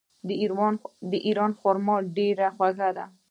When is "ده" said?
2.97-3.05